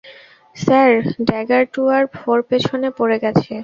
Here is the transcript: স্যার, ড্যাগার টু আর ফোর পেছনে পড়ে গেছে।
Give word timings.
স্যার, 0.55 0.91
ড্যাগার 1.27 1.63
টু 1.73 1.81
আর 1.95 2.03
ফোর 2.15 2.37
পেছনে 2.49 2.89
পড়ে 2.97 3.17
গেছে। 3.23 3.53